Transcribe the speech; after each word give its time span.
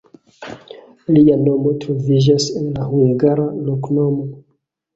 Lia 1.17 1.35
nomo 1.41 1.75
troviĝas 1.85 2.49
en 2.63 2.73
la 2.81 2.89
hungara 2.95 3.49
loknomo. 3.69 4.29